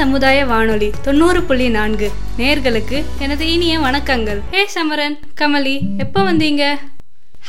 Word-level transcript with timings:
சமுதாய 0.00 0.44
வானொலி 0.46 0.90
தொண்ணூறு 1.02 1.42
புள்ளி 1.42 1.68
நான்கு. 1.68 2.10
நேர்களுக்கு 2.36 3.04
எனது 3.18 3.52
இனிய 3.52 3.78
வணக்கங்கள். 3.78 4.38
ஹே 4.50 4.68
சமரன் 4.74 5.16
கமலி 5.40 5.74
எப்போ 5.96 6.32
வந்தீங்க? 6.32 6.62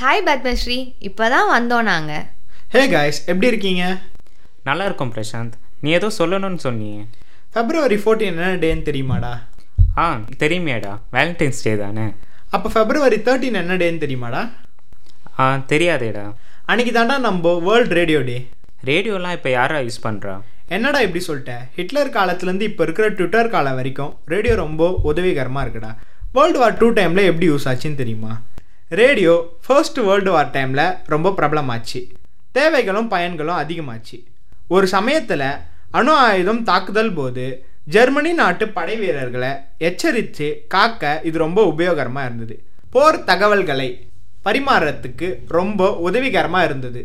ஹாய் 0.02 0.24
பத்மஸ்ரீ. 0.26 0.78
இப்போதான் 1.00 1.48
வந்தோம் 1.54 1.82
நாங்க. 1.82 2.26
ஹே 2.74 2.90
காய்ஸ் 2.90 3.20
எப்படி 3.26 3.48
இருக்கீங்க? 3.48 3.98
நல்லா 4.64 4.86
இருக்கும் 4.86 5.14
பிரசாந்த். 5.14 5.52
நீ 5.80 5.92
ஏதோ 5.92 6.08
சொல்லணும்னு 6.18 6.60
சொன்னியே. 6.64 7.06
ஃபெப்ரவரி 7.54 8.00
14 8.08 8.22
என்ன 8.22 8.52
டேன்னு 8.66 8.86
தெரியுமாடா? 8.90 9.34
ஆ 9.98 10.20
தெரியுமேடா. 10.44 11.00
வேலண்டைன்ஸ் 11.14 11.64
டே 11.64 11.78
தானே. 11.78 12.14
அப்போ 12.50 12.70
ஃபெப்ரவரி 12.74 13.20
13 13.30 13.56
என்ன 13.64 13.74
டேன்னு 13.74 14.04
தெரியுமாடா? 14.06 14.50
ஆ 15.40 15.56
தெரியாதேடா. 15.56 16.34
அன்னைக்கு 16.66 17.00
தாண்டா 17.00 17.20
நம்ம 17.20 17.60
வேர்ல்ட் 17.60 17.92
ரேடியோ 17.92 18.22
டே 18.22 18.48
ரேடியோலாம் 18.86 19.32
இப்போ 19.32 19.50
யாரா 19.50 19.78
யூஸ் 19.78 20.04
பண்ணுறா 20.04 20.42
என்னடா 20.76 21.00
இப்படி 21.06 21.22
சொல்லிட்டேன் 21.28 21.64
ஹிட்லர் 21.78 22.10
காலத்துலேருந்து 22.18 22.66
இப்போ 22.70 22.84
இருக்கிற 22.86 23.06
ட்விட்டர் 23.18 23.50
காலம் 23.54 23.78
வரைக்கும் 23.80 24.12
ரேடியோ 24.34 24.54
ரொம்ப 24.56 24.84
உதவிகரமாக 25.10 25.64
இருக்குடா. 25.66 25.92
வேர்ல்டு 26.36 26.60
வார் 26.62 26.78
டூ 26.82 26.88
டைமில் 26.98 27.28
எப்படி 27.30 27.48
யூஸ் 27.52 27.68
ஆச்சுன்னு 27.72 28.00
தெரியுமா? 28.02 28.34
ரேடியோ 29.02 29.34
ஃபர்ஸ்ட் 29.66 30.00
வேர்ல்டு 30.08 30.32
வார் 30.36 30.54
டைமில் 30.56 30.86
ரொம்ப 31.14 31.34
பிரபலமாச்சு. 31.40 32.02
தேவைகளும் 32.58 33.10
பயன்களும் 33.16 33.60
அதிகமாச்சு. 33.64 34.18
ஒரு 34.76 34.88
சமயத்தில் 34.96 35.46
அணு 36.00 36.14
ஆயுதம் 36.28 36.64
தாக்குதல் 36.72 37.14
போது 37.20 37.46
ஜெர்மனி 37.94 38.32
நாட்டு 38.42 38.66
படை 38.78 38.96
வீரர்களை 39.04 39.52
எச்சரித்து 39.88 40.48
காக்க 40.74 41.14
இது 41.30 41.38
ரொம்ப 41.46 41.62
உபயோகரமாக 41.74 42.28
இருந்தது. 42.30 42.56
போர் 42.96 43.24
தகவல்களை 43.30 43.90
பரிமாறுறதுக்கு 44.46 45.28
ரொம்ப 45.60 45.92
உதவிகரமாக 46.08 46.68
இருந்தது. 46.70 47.02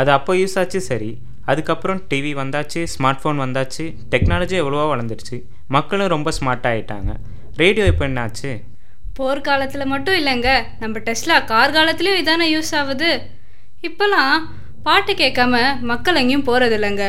அது 0.00 0.10
அப்போ 0.18 0.34
யூஸ் 0.34 0.58
ஆச்சு? 0.62 0.80
சரி. 0.92 1.10
அதுக்கப்புறம் 1.46 2.00
டிவி 2.10 2.32
வந்தாச்சு 2.40 2.80
ஸ்மார்ட் 2.92 3.22
ஃபோன் 3.22 3.40
வந்தாச்சு 3.44 3.84
டெக்னாலஜி 4.12 4.56
எவ்வளவோ 4.62 4.84
வளர்ந்துருச்சு 4.92 5.38
மக்களும் 5.76 6.12
ரொம்ப 6.14 6.32
ஸ்மார்ட்டாக 6.38 6.74
ஆயிட்டாங்க. 6.74 7.12
ரேடியோ 7.62 7.86
இப்போ 7.92 8.04
என்னாச்சு? 8.08 8.50
போர்க்காலத்தில் 9.18 9.90
மட்டும் 9.92 10.18
இல்லைங்க. 10.20 10.50
நம்ம 10.82 10.98
டெஸ்லா 11.08 11.44
கார் 11.50 11.74
காலத்துலேயும் 11.76 12.20
இதானே 12.22 12.46
யூஸ் 12.54 12.72
ஆகுது. 12.80 13.10
இப்போலாம் 13.88 14.36
பாட்டு 14.86 15.12
கேட்காம 15.12 15.56
மக்கள் 15.90 16.20
எங்கேயும் 16.20 16.48
போகிறது 16.48 16.76
இல்லைங்க. 16.78 17.04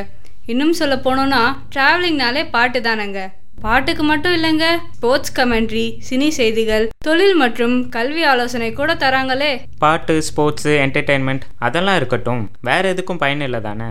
இன்னும் 0.52 0.74
சொல்ல 0.80 0.96
போனோன்னா 1.06 1.42
ட்ராவலிங்னாலே 1.76 2.44
பாட்டு 2.56 2.80
தானேங்க. 2.88 3.22
பாட்டுக்கு 3.66 4.04
மட்டும் 4.04 4.34
இல்லைங்க. 4.38 4.66
ஸ்போர்ட்ஸ் 4.96 5.34
கமெண்ட்ரி 5.38 5.86
சினி 6.08 6.28
செய்திகள் 6.38 6.86
தொழில் 7.08 7.36
மற்றும் 7.44 7.76
கல்வி 7.90 8.24
ஆலோசனை 8.32 8.70
கூட 8.80 8.94
தராங்களே. 9.04 9.52
பாட்டு 9.84 10.16
ஸ்போர்ட்ஸு 10.30 10.74
என்டர்டெயின்மெண்ட் 10.86 11.46
அதெல்லாம் 11.68 11.96
இருக்கட்டும். 11.96 12.44
வேறு 12.70 12.94
எதுக்கும் 12.94 13.22
பயன் 13.24 13.46
இல்லை 13.48 13.62
தானே? 13.70 13.90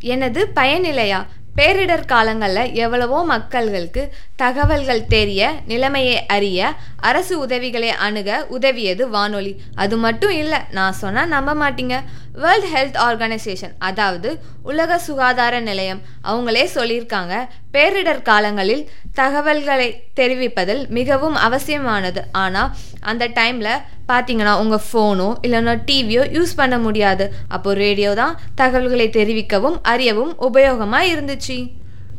எனது 0.00 0.50
பயனிலையா? 0.56 1.26
பேரிடர் 1.56 2.06
காலங்களில் 2.06 2.72
எவ்வளவோ 2.72 3.38
மக்கள்களுக்கு 3.38 4.08
தகவல்கள் 4.36 5.06
தெரிய 5.06 5.60
நிலைமையை 5.66 6.26
அறிய 6.26 6.72
அரசு 6.96 7.38
உதவிகளை 7.38 7.90
அணுக 7.90 8.46
உதவியது 8.48 9.08
வானொலி. 9.08 9.60
அது 9.74 9.96
மட்டும் 9.96 10.30
இல்லை 10.30 10.58
நான் 10.70 10.92
சொன்னால் 10.92 11.28
நம்ப 11.28 11.54
மாட்டீங்க. 11.54 12.00
வேர்ல்ட் 12.42 12.68
ஹெல்த் 12.72 12.98
ஆர்கனைசேஷன் 13.06 13.74
அதாவது 13.88 14.30
உலக 14.70 14.98
சுகாதார 15.06 15.54
நிலையம் 15.68 16.00
அவங்களே 16.30 16.64
சொல்லியிருக்காங்க 16.76 17.34
பேரிடர் 17.74 18.22
காலங்களில் 18.28 18.84
தகவல்களை 19.20 19.88
தெரிவிப்பதில் 20.18 20.82
மிகவும் 20.98 21.36
அவசியமானது. 21.46 22.22
ஆனால் 22.42 22.72
அந்த 23.10 23.26
டைமில் 23.38 23.72
பார்த்தீங்கன்னா 24.10 24.54
உங்கள் 24.62 24.84
ஃபோனோ 24.88 25.28
இல்லைன்னா 25.46 25.74
டிவியோ 25.88 26.22
யூஸ் 26.36 26.54
பண்ண 26.60 26.78
முடியாது. 26.86 27.24
அப்போது 27.56 27.80
ரேடியோ 27.84 28.12
தான் 28.22 28.36
தகவல்களை 28.60 29.08
தெரிவிக்கவும் 29.18 29.78
அறியவும் 29.92 30.32
உபயோகமாக 30.48 31.10
இருந்துச்சு. 31.14 31.58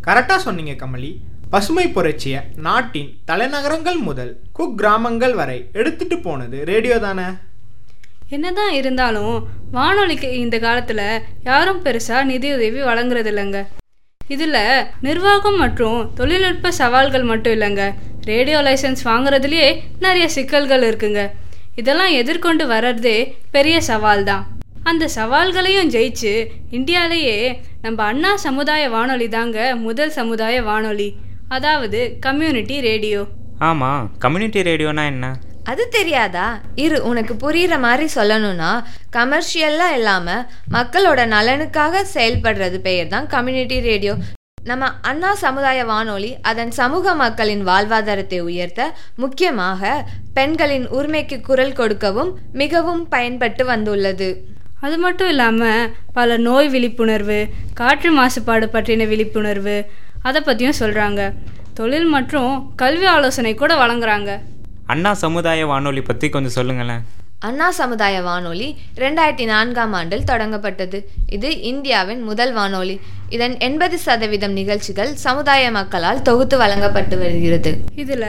கரெக்டாக 0.07 0.39
சொன்னீங்க 0.47 0.75
கமலி. 0.83 1.11
பசுமை 1.53 1.85
புரட்சியை 1.95 2.39
நாட்டின் 2.65 3.11
தலைநகரங்கள் 3.29 3.99
முதல் 4.07 4.33
குக்கிராமங்கள் 4.57 5.33
வரை 5.39 5.59
எடுத்துட்டு 5.79 6.17
போனது 6.25 6.57
ரேடியோ 6.71 6.97
தானே? 7.05 7.27
என்னதான் 8.35 8.73
இருந்தாலும் 8.79 9.35
வானொலிக்கு 9.75 10.29
இந்த 10.43 10.55
காலத்தில் 10.59 11.05
யாரும் 11.49 11.83
பெருசாக 11.85 12.27
நிதியுதவி 12.31 12.81
வழங்குறது 12.89 13.29
இல்லைங்க 13.31 13.59
இதில் 14.21 14.57
நிர்வாகம் 15.07 15.57
மற்றும் 15.57 15.99
தொழில்நுட்ப 16.17 16.71
சவால்கள் 16.79 17.25
மட்டும் 17.31 17.53
இல்லைங்க. 17.55 17.83
ரேடியோ 18.31 18.59
லைசன்ஸ் 18.67 19.01
வாங்குறதுலேயே 19.09 19.69
நிறைய 20.05 20.25
சிக்கல்கள் 20.35 20.85
இருக்குங்க. 20.89 21.21
இதெல்லாம் 21.75 22.13
எதிர்கொண்டு 22.21 22.63
வர்றதே 22.73 23.17
பெரிய 23.55 23.77
சவால் 23.89 24.23
தான் 24.23 24.45
அந்த 24.89 25.05
சவால்களையும் 25.15 25.91
ஜெயிச்சு 25.95 26.33
இந்தியாலேயே 26.77 27.37
நம்ம 27.81 27.99
அண்ணா 28.11 28.31
சமுதாய 28.45 28.83
வானொலி 28.95 29.27
தாங்க 29.37 29.75
முதல் 29.87 30.15
சமுதாய 30.19 30.61
வானொலி. 30.69 31.09
அதாவது 31.57 31.99
கம்யூனிட்டி 32.25 32.75
ரேடியோ. 32.89 33.21
ஆமாம் 33.69 34.03
கம்யூனிட்டி 34.23 34.61
ரேடியோனா 34.69 35.05
என்ன? 35.13 35.27
அது 35.71 35.83
தெரியாதா? 35.89 36.47
இரு 36.83 36.97
உனக்கு 37.03 37.33
புரிகிற 37.43 37.75
மாதிரி 37.79 38.05
சொல்லணும்னா 38.15 38.71
கமர்ஷியலாக 39.17 39.97
இல்லாமல் 39.99 40.45
மக்களோட 40.75 41.21
நலனுக்காக 41.35 42.03
செயல்படுறது 42.15 42.77
பெயர் 42.87 43.13
தான் 43.13 43.27
கம்யூனிட்டி 43.27 43.79
ரேடியோ 43.89 44.13
நம்ம 44.69 44.87
அண்ணா 45.01 45.31
சமுதாய 45.43 45.85
வானொலி 45.85 46.31
அதன் 46.41 46.71
சமூக 46.79 47.13
மக்களின் 47.15 47.63
வாழ்வாதாரத்தை 47.69 48.39
உயர்த்த 48.39 48.87
முக்கியமாக 49.15 49.91
பெண்களின் 50.33 50.87
உரிமைக்கு 50.97 51.41
குரல் 51.41 51.77
கொடுக்கவும் 51.79 52.31
மிகவும் 52.61 53.07
பயன்பட்டு 53.07 53.65
வந்துள்ளது. 53.65 54.29
அது 54.81 54.97
மட்டும் 54.97 55.27
இல்லாமல் 55.27 55.89
பல 56.13 56.37
நோய் 56.37 56.69
விழிப்புணர்வு 56.73 57.39
காற்று 57.73 58.11
மாசுபாடு 58.19 58.67
பற்றின 58.75 59.07
விழிப்புணர்வு 59.07 59.77
அதை 60.23 60.41
பற்றியும் 60.41 60.79
சொல்கிறாங்க 60.81 61.33
தொழில் 61.73 62.09
மற்றும் 62.15 62.53
கல்வி 62.75 63.05
ஆலோசனை 63.15 63.55
கூட 63.55 63.73
வழங்குறாங்க. 63.75 64.31
அண்ணா 64.91 65.13
சமுதாய 65.13 65.65
வானொலி 65.65 66.01
பற்றி 66.01 66.29
கொஞ்சம் 66.29 66.51
சொல்லுங்களேன். 66.51 67.01
அண்ணா 67.39 67.71
சமுதாய 67.71 68.21
வானொலி 68.21 68.75
ரெண்டாயிரத்தி 68.95 69.45
நான்காம் 69.45 69.93
ஆண்டில் 69.93 70.23
தொடங்கப்பட்டது. 70.31 70.99
இது 71.31 71.49
இந்தியாவின் 71.61 72.21
முதல் 72.21 72.53
வானொலி. 72.53 72.99
இதன் 73.29 73.59
எண்பது 73.59 73.97
சதவீதம் 73.97 74.51
நிகழ்ச்சிகள் 74.51 75.11
சமுதாய 75.25 75.71
மக்களால் 75.71 76.21
தொகுத்து 76.21 76.57
வழங்கப்பட்டு 76.57 77.17
வருகிறது. 77.17 77.71
இதில் 77.95 78.25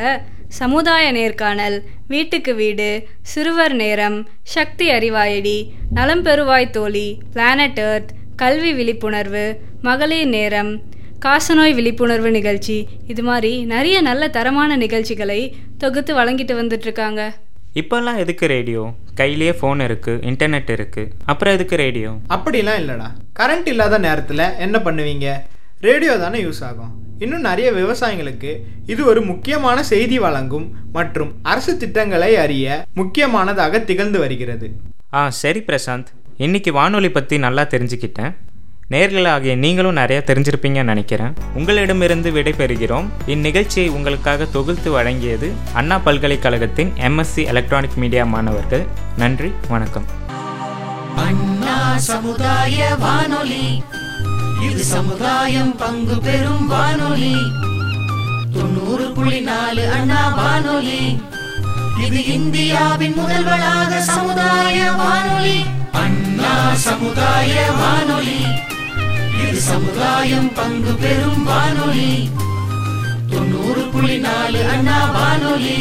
சமுதாய 0.48 1.12
நேர்காணல் 1.12 1.78
வீட்டுக்கு 2.06 2.54
வீடு 2.54 3.06
சிறுவர் 3.22 3.72
நேரம் 3.72 4.28
சக்தி 4.42 4.88
அறிவாயடி 4.90 5.58
நலம் 5.90 6.24
பெறுவாய் 6.24 6.70
தோழி 6.70 7.08
பிளானட் 7.32 7.78
எர்த் 7.78 8.10
கல்வி 8.36 8.72
விழிப்புணர்வு 8.72 9.46
மகளிர் 9.82 10.28
நேரம் 10.28 10.72
காசநோய் 11.24 11.74
விழிப்புணர்வு 11.74 12.30
நிகழ்ச்சி. 12.30 12.88
இது 13.06 13.22
மாதிரி 13.22 13.64
நிறைய 13.64 14.00
நல்ல 14.00 14.28
தரமான 14.28 14.76
நிகழ்ச்சிகளை 14.76 15.40
தொகுத்து 15.78 16.12
வழங்கிட்டு 16.16 16.54
வந்துட்டுருக்காங்க. 16.60 17.22
இப்போல்லாம் 17.80 18.16
எதுக்கு 18.16 18.46
ரேடியோ? 18.46 18.82
கையிலேயே 19.14 19.50
ஃபோன் 19.50 19.80
இருக்குது 19.86 20.22
இன்டர்நெட் 20.30 20.70
இருக்குது 20.76 21.10
அப்புறம் 21.24 21.54
எதுக்கு 21.54 21.76
ரேடியோ? 21.76 22.10
அப்படிலாம் 22.34 22.80
இல்லைடா. 22.82 23.08
கரண்ட் 23.40 23.68
இல்லாத 23.72 23.98
நேரத்தில் 23.98 24.44
என்ன 24.58 24.78
பண்ணுவீங்க? 24.78 25.26
ரேடியோ 25.80 26.16
தானே 26.18 26.42
யூஸ் 26.42 26.62
ஆகும். 26.70 26.92
இன்னும் 27.18 27.40
நிறைய 27.40 27.72
விவசாயிகளுக்கு 27.72 28.52
இது 28.86 29.04
ஒரு 29.04 29.22
முக்கியமான 29.22 29.82
செய்தி 29.82 30.18
வழங்கும் 30.18 30.72
மற்றும் 30.92 31.32
அரசு 31.42 31.76
திட்டங்களை 31.76 32.36
அறிய 32.36 32.84
முக்கியமானதாக 32.94 33.80
திகழ்ந்து 33.80 34.18
வருகிறது. 34.18 34.70
ஆ 35.12 35.30
சரி 35.30 35.60
பிரசாந்த். 35.60 36.10
இன்னைக்கு 36.36 36.72
வானொலி 36.72 37.10
பற்றி 37.10 37.38
நல்லா 37.38 37.62
தெரிஞ்சுக்கிட்டேன். 37.62 38.34
நேர்களாகிய 38.90 39.56
நீங்களும் 39.56 39.92
நிறைய 39.92 40.22
தெரிஞ்சிருப்பீங்கன்னு 40.26 40.82
நினைக்கிறேன். 40.82 41.34
உங்களிடமிருந்து 41.54 42.30
விடைபெறுகிறோம். 42.30 43.04
இந்நிகழ்ச்சியை 43.26 43.88
உங்களுக்காக 43.88 44.44
தொகுத்து 44.44 45.02
வழங்கியது 45.02 45.52
அண்ணா 45.72 45.98
பல்கலைக்கழகத்தின் 45.98 46.92
எம்எஸ்சி 47.00 47.46
எலக்ட்ரானிக் 47.46 47.94
மீடியா 47.94 48.24
மாணவர்கள். 48.24 48.86
நன்றி 49.16 49.52
வணக்கம். 49.68 50.04
அண்ணா 51.16 51.98
சமுதாய 51.98 52.94
வானொலி. 52.98 53.82
இது 54.70 54.82
சமுதாயம் 54.82 55.76
பங்கு 55.76 56.18
பெறும் 56.18 56.66
வானொலி. 56.66 57.36
தொண்ணூறு 58.52 59.12
புள்ளி 59.12 59.40
நாலு 59.40 59.90
அண்ணா 59.90 60.28
வானொலி. 60.28 61.22
இது 62.06 62.24
இந்தியாவின் 62.24 63.14
முதல் 63.16 63.44
வளாக 63.44 64.02
சமுதாய 64.02 64.90
வானொலி. 64.90 65.64
அண்ணா 65.92 66.74
சமுதாய 66.74 67.70
வானொலி. 67.70 68.59
இது 69.50 69.60
சமுதாயம் 69.60 70.52
பங்கு 70.54 70.94
பெறும் 70.94 71.44
வானொலி. 71.44 72.30
தொண்ணூறு 73.30 73.80
புள்ளி 73.80 74.18
நாலு 74.18 74.68
அண்ணா 74.68 75.10
வானொலி. 75.10 75.78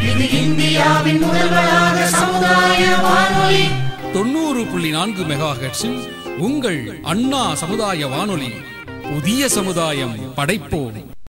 இது 0.00 0.30
இந்தியாவின் 0.30 1.20
முதல்வராக 1.20 2.06
சமுதாய 2.06 2.96
வானொலி. 2.96 3.64
தொண்ணூறு 4.12 4.64
புள்ளி 4.64 4.90
நான்கு 4.90 5.22
மெகா 5.22 5.52
ஹெட்ஸில் 5.62 6.08
உங்கள் 6.38 7.00
அண்ணா 7.02 7.54
சமுதாய 7.54 8.06
வானொலி. 8.06 8.52
புதிய 9.02 9.48
சமுதாயம் 9.48 10.34
படைப்போம். 10.36 11.07